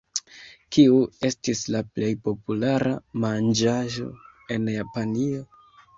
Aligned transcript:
Kiu 0.75 0.95
estas 1.29 1.61
la 1.75 1.81
plej 1.97 2.09
populara 2.29 2.95
manĝaĵo 3.27 4.09
en 4.57 4.67
Japanio? 4.79 5.45